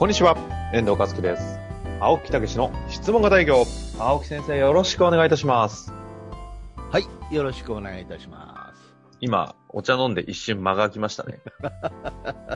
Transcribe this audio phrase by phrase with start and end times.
[0.00, 0.34] こんにちは、
[0.72, 1.58] 遠藤和樹です。
[2.00, 3.66] 青木武の質問型営業。
[3.98, 5.92] 青木先生、よろしくお願いいたします。
[6.90, 8.94] はい、よろしくお願いいたします。
[9.20, 11.40] 今、お茶飲んで一瞬間が空きましたね。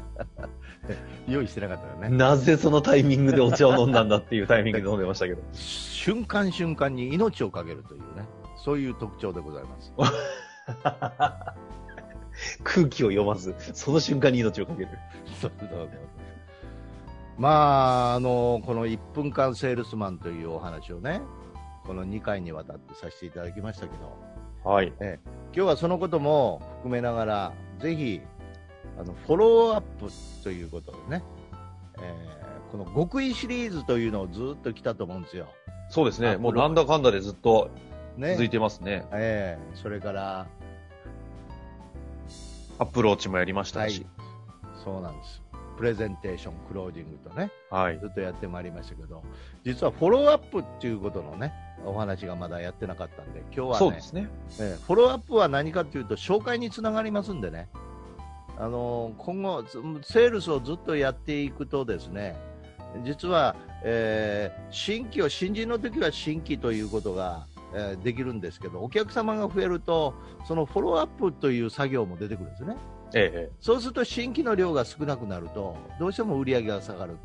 [1.29, 2.17] 用意してなかったよね。
[2.17, 5.43] なぜそのタイミングでお茶を飲んだんだっていうタイミングで飲んでましたけど。
[5.53, 8.27] 瞬間瞬間に命をかけるというね、
[8.57, 9.93] そういう特徴でございます。
[12.65, 14.89] 空気を読まず、その瞬間に命をかける。
[15.43, 15.91] そうそうそう
[17.39, 21.21] まあ、あの、この1分間セールスマンというお話をね、
[21.85, 24.17] この2回にわたってさせていただきましたけど、
[24.69, 24.93] はい。
[24.99, 25.19] 今
[25.53, 28.21] 日はそのことも含めながら、ぜひ、
[28.99, 30.11] あの、フォローアップ
[30.43, 31.25] ということでね、
[31.99, 35.47] えーこの極意シリーズというのをずっと来たと思うんですよ。
[35.91, 36.31] そうですね。
[36.31, 37.71] あもうなんだかんだでずっと
[38.17, 38.33] ね。
[38.33, 39.07] 続いてますね。
[39.13, 40.49] ええそれから、
[42.81, 44.05] アプローチもやりましたはいし。、
[44.83, 45.44] そうなんです。
[45.77, 47.99] プレゼンテーション、クロージングとね、はい。
[47.99, 49.23] ずっとやってまいりましたけど、
[49.65, 51.53] 実はフォローアップっていうことのね、
[51.85, 54.29] お話がまだやってなかったんで、今日はね、そうですね。
[54.61, 57.69] ええフォローアップは何かというと、紹介につながりますんでね、
[58.59, 62.37] あのー今後、ずセールスをずっとやっていくとですね、
[63.05, 70.15] 実は、えー新規を、新人の時は新規ということが、えーできるんですけど、お客様が増えると、
[70.47, 72.77] そのフォローアップという作業も出てくるんですね。
[73.15, 73.53] ええ。
[73.61, 77.17] そうすると新規の量が少なくなると、どうしても売り上げが下がる。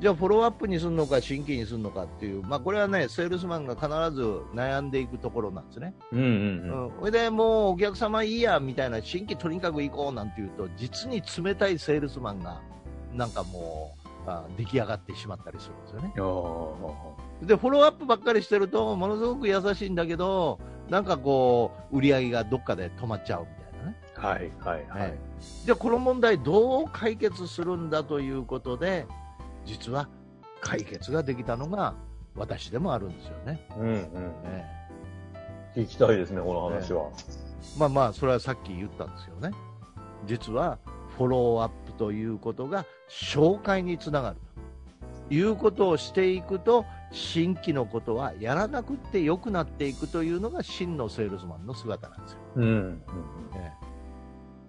[0.00, 3.86] じゃあ、フォローアップにするのか、新規にするのかっていう、まあ、これはね、セールスマンが必
[4.16, 4.22] ず
[4.54, 5.94] 悩んでいくところなんですね。
[6.10, 6.86] うんうんうん。
[6.86, 6.92] うん。
[7.00, 12.62] それでもう、お客様いいや、みたいな、新規とにかく行こうなんていうと、実に冷たいセールスマンが、
[13.12, 16.12] なんかもう、あ出来上がってしまったりするんですよね。
[17.42, 20.58] で、フォローアップばっかりしてると、ものすごく優しいんだけど、
[20.88, 23.46] なんかこう、売り上げがどっかで止まっちゃう。
[24.20, 25.10] はいはいはい。
[25.12, 25.30] ええ
[25.64, 29.06] じゃあこの問題どう解決するんだということで
[29.64, 30.08] 実は
[30.60, 31.94] 解決ができたのが
[32.34, 33.66] 私でもあるんですよね。
[33.78, 34.32] うんうん。
[34.44, 34.64] え
[35.76, 37.08] 聞きたいですね、この話は。
[37.76, 39.56] えまあまあそれはさっき言ったんですよね。
[40.26, 40.78] 実は
[41.16, 44.36] フォローアップということが紹介につながる
[45.28, 52.38] ということをしていくと新規のことはやらなくって良くなっていくというのが真のセールスマンの姿なんですよ。
[52.56, 53.02] うんうん。
[53.54, 53.89] ええ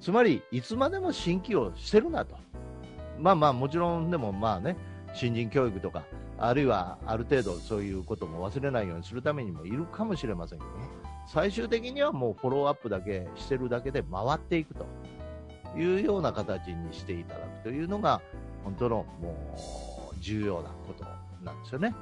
[0.01, 2.35] つまり、いつまでも新規をしてるなと。
[3.19, 4.75] まあまあ、もちろんでもまあね、
[5.13, 6.03] 新人教育とか、
[6.39, 10.87] あるいはある程度そういうことも忘れないようにするためにもいるかもしれませんけどね、
[11.27, 14.87] 最終的にはもうフォローアップだけしてるだけで回っていくと
[15.77, 18.21] いうような形にしていただくというのが、
[18.63, 19.55] 本当のも
[20.11, 21.05] う重要なこと
[21.43, 21.93] なんですよね。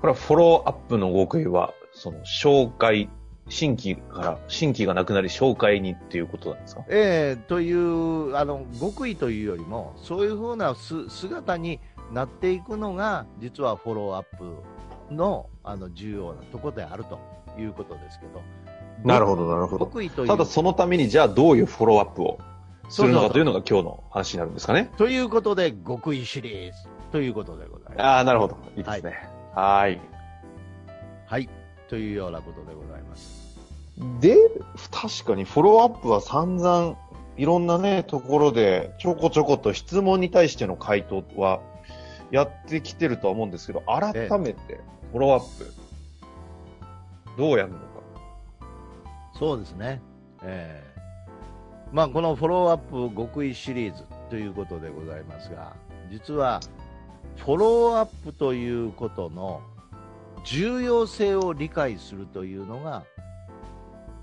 [0.00, 3.10] これはフォローアップの極意は、その、紹介、
[3.48, 6.84] 新規から、新規がなくなり紹介にっていうことなんですか？
[6.88, 11.78] ええという、あの、極意というよりも、そういうふうなす姿に
[12.12, 14.24] なっていくのが、実はフォローアッ
[15.08, 17.18] プの、あの、重要なところであると
[17.58, 18.42] いうことですけど。
[19.04, 20.28] なるほどなるほど極意という。
[20.28, 22.38] ただそのために、じゃあどういうフォローアップを
[22.88, 24.90] するのかというのが今日の話になるんですかね？
[24.96, 28.00] ということで、極意シリーズということでございます。
[28.02, 28.56] ああ、なるほど。
[28.76, 29.28] いいですね。
[29.54, 30.00] はーい。
[31.26, 31.48] はい。
[31.88, 32.85] というようなことでございます。
[34.20, 34.36] で、
[34.90, 36.96] 確かにフォローアップは散々、
[37.36, 41.60] いろんなね、ところで、ちょこちょこと質問に対しての回答は、
[42.30, 44.80] やってきてるとは思うんですけど、改めて、
[45.12, 45.72] フォローアップ、
[47.38, 47.84] どうやるのか。
[49.38, 50.00] そうですね。
[50.42, 50.96] ええ
[51.92, 55.74] まあ、このフォローアップ極意シリーズということでございますが、
[56.10, 56.60] 実は、
[57.36, 59.60] フォローアップということの
[60.44, 63.04] 重要性を理解するというのが、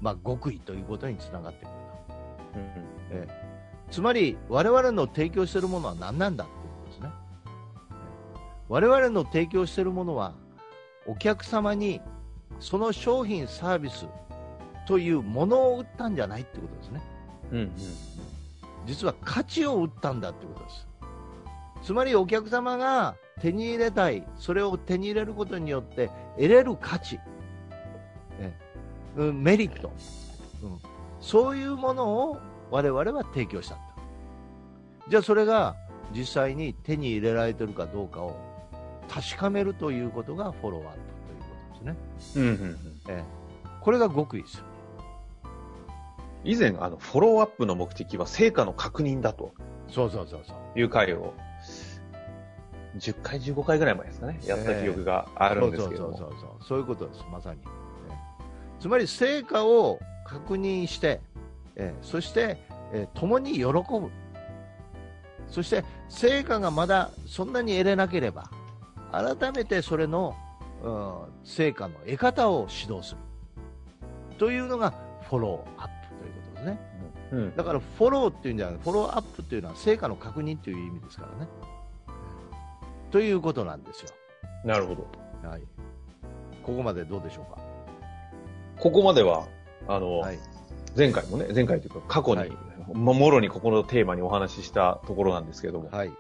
[0.04, 2.14] まあ、極意ということにつながってくると。
[3.12, 3.54] ええ
[3.90, 7.10] つまり、我々の提供しているものは何なんだということですね。
[7.10, 7.50] え
[7.90, 10.34] え我々の提供しているものは、
[11.08, 12.02] お客様に
[12.60, 14.08] その商品、サービス
[14.88, 17.02] というものを売ったんじゃないってことですね。
[17.52, 17.72] うんうん。
[18.86, 20.88] 実は価値を売ったんだってことです。
[21.84, 27.20] つまりお客様が手に入れたい、それを手に入れることによって得れる価値、
[28.40, 28.54] え
[29.16, 29.92] うんメリット、
[30.62, 30.80] うん、
[31.20, 32.38] そういうものを
[32.72, 33.78] 我々は提供した。
[35.10, 35.76] じゃあそれが
[36.16, 38.36] 実際に手に入れられてるかどうかを
[39.10, 41.96] 確かめるということがフォローアップということですね。
[42.36, 42.78] うんうんうん。
[43.10, 43.24] ええ、
[43.82, 44.64] これが極意ですよ。
[46.46, 49.54] 以前、あの、フォローアップの目的は成果の確認だと
[49.90, 50.80] そうそうそうそう。
[50.80, 51.34] いう回を、
[52.98, 56.18] 10回、15回ぐらい前ですかね、やった記憶があるんですけども。
[56.18, 56.68] そうそうそうそう。
[56.68, 57.62] そういうことです、まさに。
[58.84, 61.22] ええつまり成果を確認して、
[61.76, 62.58] ええそして、
[62.92, 64.12] ええ共に喜ぶ。
[65.48, 68.50] そして成果がまだそんなに得れなければ、
[69.12, 70.36] 改めてそれの、
[70.84, 71.14] うん
[71.46, 73.22] 成果の得方を指導する。
[74.38, 74.94] というのが
[75.30, 76.80] フォローアップということですね。
[77.32, 77.56] うん。
[77.56, 81.50] だからフォローっていうんじゃなくて、フォローアップっていうのは成果の確認という意味ですからね。
[83.12, 84.10] ということなんですよ。
[84.66, 85.08] なるほど。
[85.48, 85.62] はい。
[86.64, 87.73] ここまでどうでしょうか？
[88.80, 89.48] ここまでは、
[89.88, 90.40] あの、はい。
[90.96, 92.52] 前回もね、前回というか過去に、はい
[92.94, 95.90] まもろにここのテーマにお話ししたところなんですけども。
[95.90, 96.12] はい。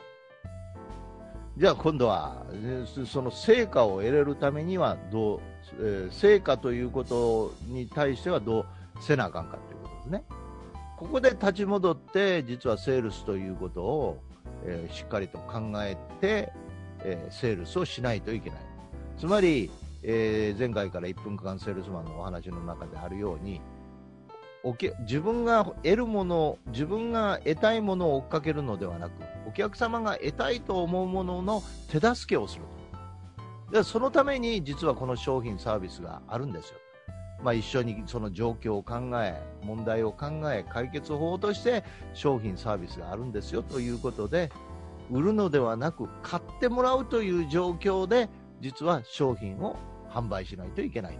[1.57, 2.45] じゃあ今度は、
[3.05, 5.39] その成果を得れるためにはどう、
[5.79, 8.65] えー成果ということに対してはどう
[9.01, 10.23] せなあかんかということですね。
[10.97, 14.17] ここで立ち戻って、実はセールスということを、
[14.65, 16.51] えーしっかりと考えて、
[17.03, 18.59] えーセールスをしないといけない。
[19.19, 19.69] つまり、
[20.03, 23.61] えー前回から1分間セールスマンのお話の中であるように、
[24.63, 29.13] おけ自分が得るもの、自分が得たいものを追っかけるのではなく、
[29.47, 32.73] お客様が得たいと思うものの手助けをすると。
[33.77, 36.77] でそのために実はこの商品サービスがあるんですよ。
[37.43, 41.83] まあ、一緒にその状況を考え、問題を考え、解決法として
[42.13, 44.49] 商品サービスがあるんですよということで、
[45.11, 48.29] 売るのではなく買ってもらうという状況で、
[48.61, 49.75] 実は商品を
[50.13, 51.19] 販売しないといけないと。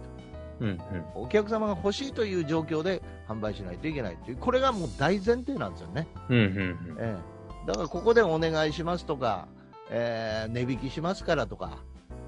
[0.59, 0.79] うんうん。
[1.15, 6.07] お客様が欲しいという状況で販売しないといけないという、これがもう大前提なんですよね。
[6.29, 7.17] うんうんえ
[7.65, 9.47] え、だからここでお願いしますとか、
[9.89, 11.79] えー値引きしますからとか、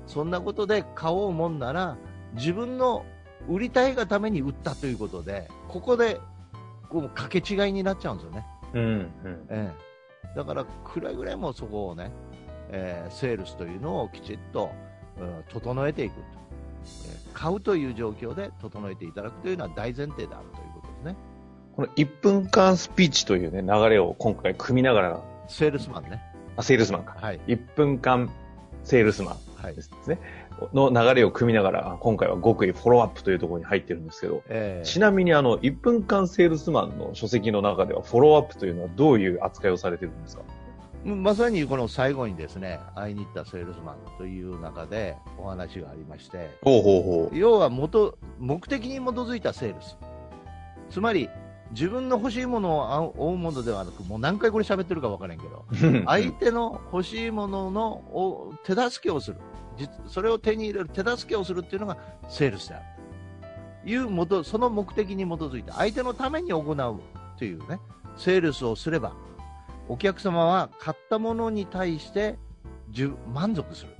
[0.07, 1.97] そんなことで買おうもんなら、
[2.33, 3.05] 自分の
[3.47, 6.19] 売りたいがために売ったということで、ここで
[6.89, 8.45] こう掛け違いになっちゃうんですよね。
[8.73, 8.81] うん。
[8.83, 9.45] うんうん。
[9.49, 9.73] え
[10.25, 12.11] え、だからくれぐれもそこをね、
[12.69, 14.84] えーセールスというのをきちっと、うん
[15.49, 16.21] 整えていくと、
[17.09, 21.15] えー買うという状況で整えていただくというのは大前提であるということですね。
[21.75, 25.19] この1分間スピーチというね、流れを今回組みながら、
[25.49, 26.21] セールスマンね。
[26.55, 27.17] あ、セールスマンか。
[27.19, 27.41] はい。
[27.47, 28.29] 1分間
[28.83, 29.81] セールスマンはいで。
[29.81, 30.17] すね。
[30.73, 40.43] の流れを組みながら、あ今回は極意フォローアップというところに入ってるんですけど、えーちなみにあの、1分間セールスマンの書籍の中では、フォローアップというのはどういう扱いをされてるんですか？
[41.05, 49.97] まさにこの最後にですね、会いに行ったセールスマンという中でお話がありまして、ほうほうほ要は元目的に基づいたセールス。
[50.89, 51.29] つまり、
[51.71, 55.75] 自分の欲しいものを追うものではなく、もう何回これ喋ってるか分からんけど、う。
[56.05, 59.37] 相手の欲しいもののお手助けをする。
[59.77, 61.97] 実それを手に入れる手助けをするっていうのが
[62.29, 62.85] セールスである。
[63.91, 66.99] いうもと、その目的に基づいて相手のために行う
[67.37, 67.79] というね、
[68.17, 69.13] セールスをすれば、
[69.87, 72.37] お客様は買ったものに対して
[73.33, 73.91] 満足する。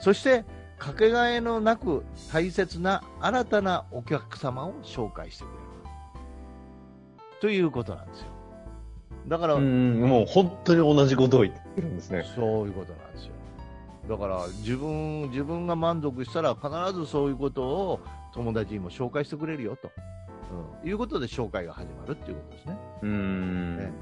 [0.00, 0.44] そして、
[0.78, 5.60] かけがえのなく大切な新たなお客様を紹介してくれる。
[7.40, 8.26] ということなんですよ。
[9.28, 12.24] だから、うん、もう本当に同じことを言ってるんですね。
[12.34, 13.32] そういうことなんですよ。
[14.08, 18.00] だから自分自分が満足したら必ずそういうことを
[18.32, 19.90] 友達にも紹介してくれるよと、
[20.82, 22.78] うん、いうことで紹介が始まるっていうことですね。
[23.02, 23.76] うーん。
[23.76, 23.92] ね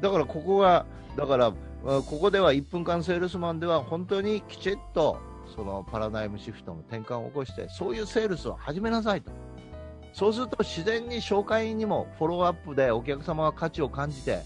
[0.00, 5.18] だからここがだからあここでは1分間セールスマンでは本当にきちっと
[5.54, 9.30] そのパラダイムシフトの転換を起こしてそういうセールスを始めなさいと。
[10.12, 14.40] そうすると自然に紹介にもフォローアップでお客様が価値を感じて、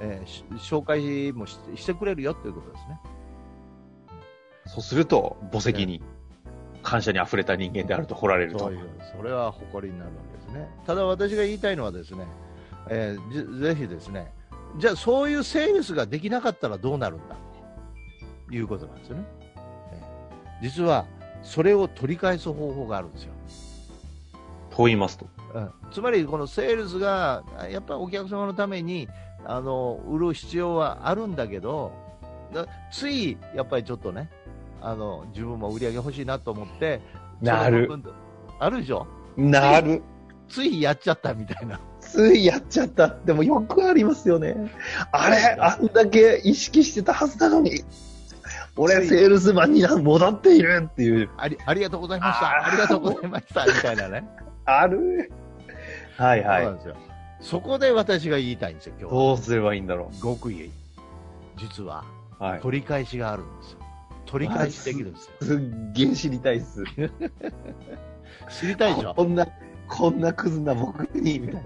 [0.00, 3.00] えーし紹介もししてくれるよということですね。
[4.66, 6.02] そうすると、墓石に
[6.82, 8.76] 感謝に溢れた人間であると掘られるとそうい。
[8.76, 10.68] う、それは誇りになるわけですね。
[10.86, 12.26] ただ私が言いたいのはですね、
[12.88, 14.32] えーじぜひですね、
[14.78, 17.36] じゃあそういうセールスができなかったらどうなるんだ
[18.48, 19.24] ということなんですよね。
[19.92, 21.04] えー実は、
[21.42, 23.32] それを取り返す方法があるんですよ。
[24.70, 25.26] と言いますと。
[25.54, 29.06] うん、つまり、このセールスが、やっぱりお客様のために、
[29.44, 31.92] あの、売る必要はあるんだけど、
[32.54, 34.30] だつい、やっぱりちょっとね、
[34.80, 37.00] あの、自分も売り上げ欲しいなと思って、
[37.42, 37.88] なる
[38.58, 39.06] あるでしょ？
[39.36, 40.02] なる。
[40.48, 41.80] ついやっちゃったみたいな。
[42.00, 43.08] ついやっちゃった。
[43.24, 44.54] でもよくありますよね。
[45.12, 47.82] あれあんだけ意識してたはずなのに。
[48.76, 51.30] 俺、セールスマンにな戻っているっていう。
[51.38, 52.66] ありありがとうございました。
[52.66, 53.64] ありがとうございました。
[53.66, 54.28] みたいなね。
[54.66, 55.32] ある
[56.16, 56.76] はいはいそうなん。
[56.76, 56.96] ですよ。
[57.40, 59.20] そこで私が言いたいんですよ、今日は。
[59.22, 60.70] どうすればいいんだろ極意。
[61.56, 62.04] 実は、
[62.40, 62.42] う。
[62.44, 62.60] はい。
[62.60, 63.78] 取り返しがあるんですよ。
[64.26, 65.32] 取り返しできるんですよ。
[65.42, 65.58] すっ
[65.92, 66.84] げえ知りたいっす。
[68.60, 69.14] 知りたいでしょ？
[69.14, 69.46] こんな、
[69.88, 71.62] こんなクズな僕に、みたい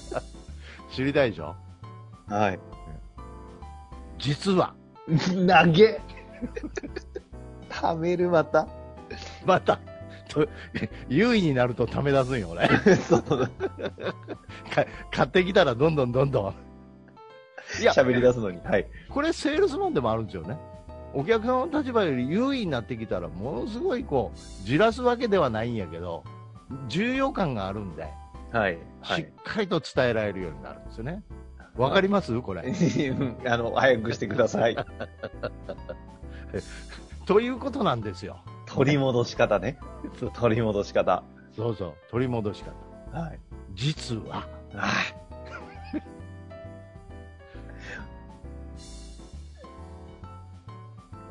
[0.94, 1.54] 知りたいでしょ？
[2.28, 2.36] な。
[2.36, 2.58] はい。
[4.18, 4.74] 実は、
[5.08, 6.00] 投げ
[7.70, 8.66] 食べるまた？
[9.44, 9.78] また、
[10.28, 10.46] と
[11.08, 12.68] 優位になるとため出すんよ、俺。
[13.08, 13.22] そう。
[13.22, 13.48] か
[15.12, 16.54] 買ってきたらどんどんどんどん。
[17.80, 18.58] いや、喋り出すのに。
[18.64, 18.86] はい。
[19.08, 20.56] これセールスマンでもあるんですよね。
[21.14, 26.24] お客様の立場より優位になってきたら、ものすごいこう、じらすわけではないんやけど、
[26.88, 28.08] 重要感があるんで、
[28.52, 28.78] はい。
[29.00, 29.32] はしっい。
[29.44, 31.22] かりと伝えられるようになるんですよね。
[31.76, 32.40] わかります？
[32.40, 32.62] これ。
[33.46, 34.76] あの、早くしてください。
[37.26, 38.40] ということなんですよ。
[38.66, 39.78] 取り戻し方ね。
[40.34, 41.22] 取り戻し方。
[41.54, 42.64] そうそう、取り戻し
[43.12, 43.18] 方。
[43.20, 43.38] はい。
[43.74, 44.92] 実は、あ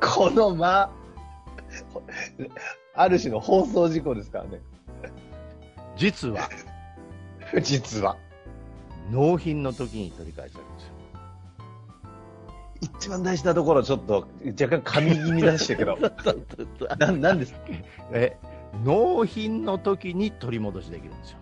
[0.00, 0.90] この間、
[2.94, 4.60] ある種の放送事故ですからね。
[5.96, 6.48] 実は、
[7.62, 8.16] 実は。
[9.10, 10.92] 納品の時に取り返されるんですよ。
[12.80, 14.26] 一番大事なところ、ちょっと、
[14.60, 15.96] 若干噛み気味出したけど。
[16.98, 17.58] な、なんですか？
[18.12, 18.36] え、
[18.84, 21.38] 納品の時に取り戻しできるんですよ。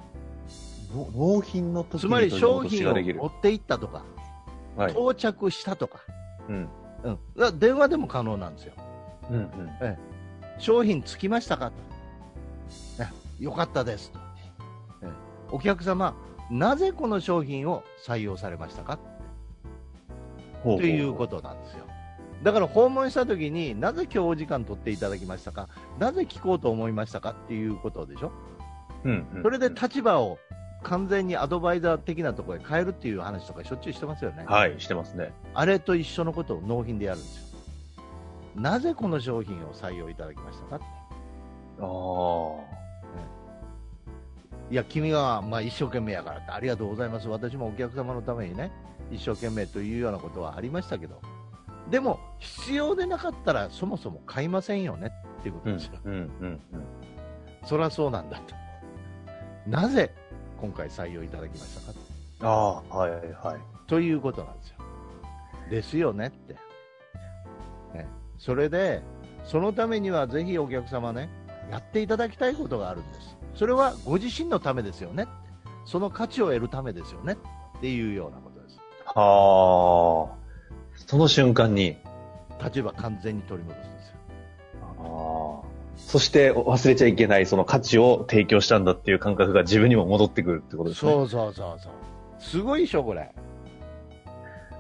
[1.17, 3.27] 納品の時つまり商品をができる持。
[3.27, 4.05] って行ったとか、
[4.77, 4.93] はい。
[4.93, 5.99] 到着したとか、
[6.49, 6.69] うん。
[7.03, 8.75] うん、だ電話でも可能なんですよ。
[9.31, 9.49] うんうん。
[10.59, 11.71] 商品着きましたか？
[11.71, 11.75] と。
[13.41, 14.21] えよかったですと。
[15.55, 16.15] えお客様、
[16.51, 18.99] なぜこの商品を採用されましたか？
[20.63, 21.85] ほということなんですよ。
[22.43, 25.69] だから訪問した時になぜ今日お時間取っていただきましたか？
[25.99, 27.31] なぜ聞こうと思いましたか？
[27.31, 28.33] っていうことでしょ？
[29.05, 29.43] うんうん。
[29.43, 30.39] それで立場を
[30.83, 34.45] 完全にアドバイザー的なところへ変えるっていう話とかしょっちゅうしてますよね。
[34.47, 35.33] はい、してますね。
[35.55, 37.45] あれと一緒のことを納品でやるんですよ。
[38.57, 40.85] なぜこの商品を採用いただきましたか
[41.81, 42.84] ああ。
[44.71, 47.29] いや、君が、まあ、一生懸命やからって、ありがとうございます。
[47.29, 48.73] 私もお客様のためにね、
[49.11, 51.21] 一生懸命というようなことはありましたけど、
[51.91, 55.93] でも、必要でなかったら、そもそも買いませんよねっていうことうんですよ。
[56.05, 56.17] うんう
[56.47, 56.61] ん
[57.67, 58.55] そりゃそうなんだと。
[59.67, 60.13] なぜ、
[60.61, 61.99] 今回採用いただきましたか
[62.41, 63.61] ああ、はいはい。
[63.87, 64.77] ということなんですよ。
[65.71, 66.55] ですよねって。
[67.95, 68.07] ね、
[68.39, 69.03] それで、
[69.45, 71.31] そのためにはぜひお客様ね、
[71.71, 73.37] やっていただきたいことがあるんです。
[73.55, 75.27] それはご自身のためですよね。
[75.85, 77.35] その価値を得るためですよね
[77.79, 78.81] っていうようなことです。
[79.07, 80.45] はあ。
[81.07, 81.97] その瞬間に。
[82.63, 84.15] 立場完全に取り戻すんですよ。
[84.99, 85.75] ああ。
[85.97, 91.13] そして忘れちゃいけないその価値を提供したんだっていう感覚が自分にも戻ってくるってことですね。
[91.13, 91.93] そうそうそうそう。
[92.39, 93.33] すごいでしょ、これ。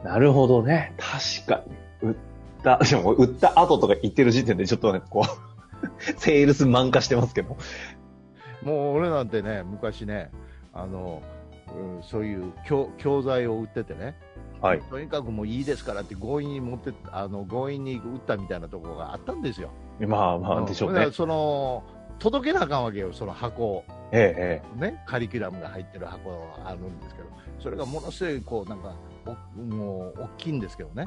[0.02, 0.95] なるほどね。
[0.99, 1.64] 確か
[2.02, 2.11] に。
[2.11, 2.16] 売っ
[2.62, 5.26] た、でも売った後とか言ってる時点でちょっとね、こう、
[6.19, 7.57] セールス満化してますけど。
[8.64, 10.30] もう俺なんてね、昔ね、
[10.73, 11.23] あの、
[11.76, 14.16] うんそういう教教材を売っててね、
[14.61, 14.80] はい。
[14.83, 19.71] とにかくもういいですからって強引に持ってあの強引に売ったみたいなところがあったんですよ。
[20.00, 21.11] まあまあ、でしょうね。
[21.11, 21.83] その
[22.18, 27.28] 届けなあかんわけよ、その箱を、ええ、えね、カリキュラムが入ってる箱があるんですけど、
[27.59, 28.94] それがものすごいこうなんか
[29.26, 31.06] おもう大きいんですけどね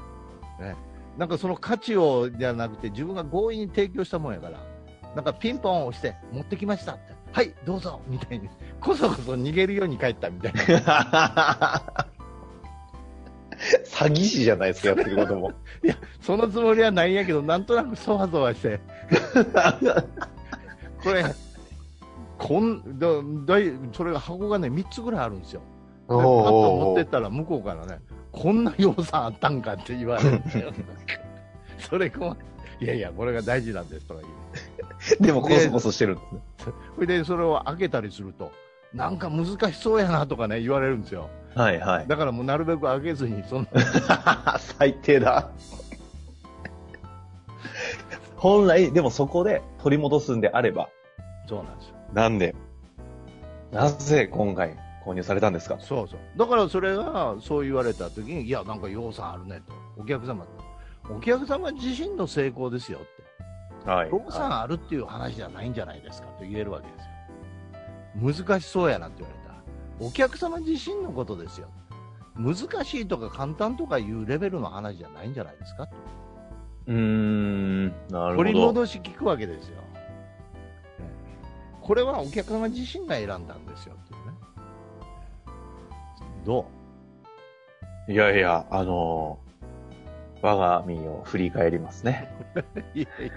[0.60, 0.76] ね、
[1.18, 4.60] なんかその価値をじゃなくて、自分が強引に提供したもんやから、
[5.16, 11.84] なんかピンポン押して、持ってきましたって、はい、どうぞみたいに、こそこそ逃げるように帰ったみたいな。
[12.14, 12.18] え。
[13.86, 15.52] 詐欺師じゃないですか、やってることも。
[16.22, 18.80] そのつもりはないんやけど、なんとなくそわそわして、
[21.04, 21.26] これ、
[22.38, 23.08] こんだ
[23.54, 25.62] だいそれが箱がね、3つぐらいあるんですよ。
[26.08, 28.00] でパッと持ってったら、向こうからね、
[28.32, 30.72] こんな予算あったんかって言われるんですよ。
[31.80, 32.36] それこ
[32.80, 34.34] いやいや、これが大事なんですとか言う。
[35.20, 36.42] でも、こそこそしてるんですね。
[36.96, 38.52] それで、それを開けたりすると、
[38.94, 41.30] なんか難しそうやなとかね、言われるんですよ。
[41.56, 42.08] はいはい。
[42.08, 45.50] だからもうなるべく開けずに、そんな、 最低だ。
[48.36, 50.90] 本来、でもそこで取り戻すんであれば、
[51.48, 51.96] そうなんですよ。
[52.14, 52.56] なんで、
[53.72, 55.78] なぜ今回購入されたんですか？
[55.80, 56.20] そうそう。
[56.38, 59.74] だからそれが、そう言われた時に、いや、なんか要算あるねと。
[60.02, 60.46] お客様、
[61.10, 63.08] お客様自身の成功ですよって。
[63.88, 64.10] はい。
[64.12, 68.46] 要算あるっていう話じゃないんじゃないですかと言えるわけですよ。
[68.46, 69.62] 難しそうやなって言われたら。
[70.00, 71.70] お客様自身のことですよ。
[72.36, 75.96] 難しいとか簡単とかいうレベルの話じゃないんじゃないですかと。
[76.88, 78.68] うーん、なるほ取りど。
[78.68, 79.78] 戻し聞くわけですよ。
[79.78, 79.82] ね
[81.82, 84.34] これはお客様自身が選んだんですよっていうね。
[86.46, 86.66] ど
[88.10, 89.47] いやいや、あのー
[90.48, 92.32] 我が身を振り返りますね。
[92.56, 92.60] う
[92.98, 93.34] いやいやいや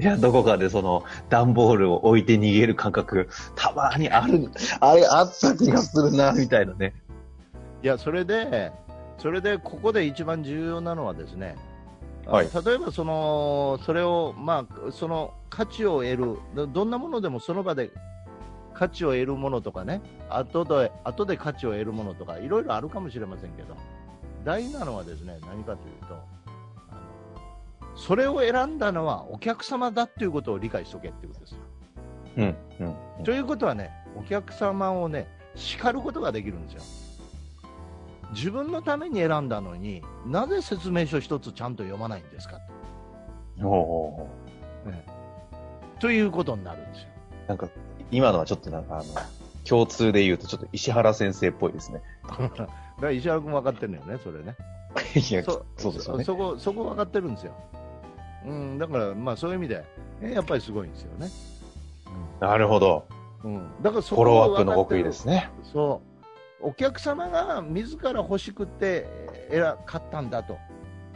[0.00, 4.48] いや、どこかでその、段ボールを置いて逃げる感覚、たまにある、
[4.80, 6.94] あれ、あった気がするな、みたいなね。
[7.82, 8.72] いや、それで、
[9.18, 11.56] それで、ここで一番重要なのはですね、
[12.26, 17.90] はい例えばその、それを、まあ、その価値を得る、どどんなものでもその場で
[18.74, 23.74] 価値を得るものとかね、後で後で価値を得るものとか、いろいろあるかもしれませんけど、
[24.44, 26.14] 大事なのはですね、何かというと、
[26.90, 31.58] あのそれを選んだのはお客様だっていうことを理解しとけっていうことですよ。
[32.36, 32.86] うん、うん。
[33.18, 35.26] うんということはね、お客様をね、
[35.56, 37.08] 叱ることができるんですよ。
[38.32, 42.60] 自分のために選んだのになぜ説明書一つちゃんと読まないんですか
[43.62, 43.74] おうおう
[44.20, 44.92] おう
[45.94, 47.08] とということになるんですよ。
[47.48, 47.68] なんか、
[48.10, 49.04] 今のはちょっとなんかあの、
[49.64, 52.00] 共通で言うとちょっと石原先生っぽいですね。
[52.98, 54.56] だから石原君分かってるのよね、それね。
[55.14, 56.24] いや、そそうですよね。
[56.24, 57.54] そこ、そこ分かってるんですよ。
[58.46, 59.84] うん、だから、まあそういう意味で、
[60.22, 61.28] えやっぱりすごいんですよね。
[62.40, 63.06] なるほど。
[63.44, 63.54] うん。
[63.54, 65.50] うん、だからそフォローアップの極意ですね。
[65.62, 66.08] そう。
[66.60, 69.06] お客様が自ら欲しくて
[69.50, 70.58] 選買ったんだと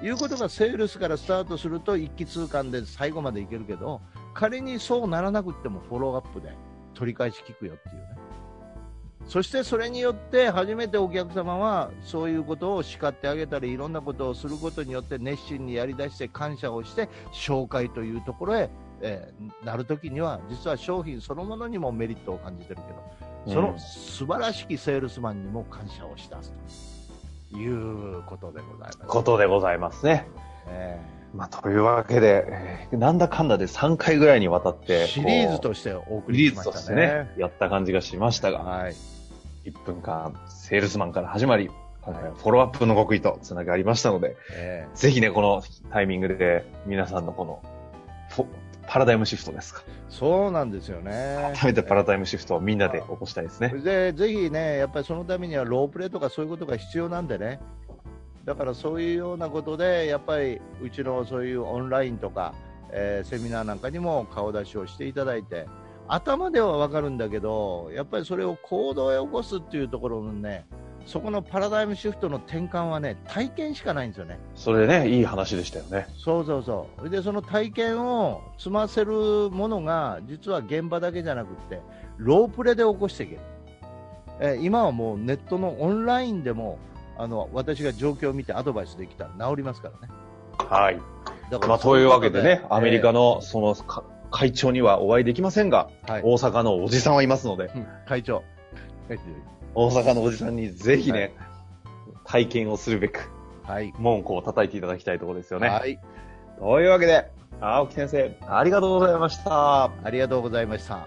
[0.03, 4.01] いうことがセールスからスタートすると一気通貫で最後までいけるけど
[4.35, 6.55] 仮にそうならなくってもフォローアップで
[6.95, 8.22] 取り返し聞くよっていうね
[9.27, 22.81] そしてそれによって初めてお客様はそういうことを叱ってあげたりいろんなことをすることによって熱心にやりだして感謝をして紹介というところへ、えーなるときには実は商品そのものにもメリットを感じてる
[23.47, 26.53] けどその素晴らしきセールスマンにも感謝をしだす
[27.51, 28.99] ということでございます。
[28.99, 30.27] ことでございますね。
[30.69, 31.01] え
[31.35, 37.07] まあ、というわけで、えーなんだかんだで3回ぐらいにわたって、ーシリーズことしてお送りしまーズとしてしたね。
[37.07, 38.95] ね、やった感じがしましたが、はい。
[39.65, 41.71] 1分間、セールスマンから始まり、
[42.03, 47.63] 今回ははいフォローアップの極意とつながりましたので、えぜひね、このタイミングで、皆さんのこの、
[48.87, 49.81] パラダイムシフトですか。
[49.81, 51.55] ーそうなんですよね。
[51.55, 53.69] 改めてパラダイムシフトをみんなで起こしたいですね。
[53.69, 57.61] で、ぜひね、やっぱりそのためにはロープレとかそういうことが必要なんでね。
[58.45, 62.55] だからそういうようなことで、やっぱりうちのそういうオンラインとか、
[62.91, 65.67] えーセミナーなんかにも顔出しをしていただいて、
[66.09, 70.67] 頭ではわかるんだけど、やっぱりそれを行動へ起こすっていうところのね、
[71.07, 74.39] そこのパラダイムシフトの転換はね、体験しかないんですよね。
[74.55, 76.07] それね、いい話でしたよね。
[76.17, 77.09] そうそうそう。
[77.09, 81.81] で、その体験を積ませるものが、実は現場だけじゃなくって、
[82.19, 83.41] ロープレで起こしていける。
[84.41, 86.79] えー今はもうネットのオンラインでも、
[87.19, 90.13] あの、私が状況を見てアドバイスできたら治りますからね。
[90.59, 91.01] はい。
[91.51, 98.43] だかまあ、というわけでね、アメリカの、の、その、か会長にはお会いできませんが、えーはい大阪のおじさんはいますので、うん会長。
[99.75, 101.35] 大阪のおじさんにぜひね、
[102.25, 103.31] 体験をするべく、
[103.63, 103.93] はい。
[103.99, 105.69] 門戸を叩いていただきたいところですよね。
[105.69, 105.99] はい。
[106.59, 109.85] というわけで、青木先生、ありがとうございました。
[109.85, 111.07] ありがとうございました。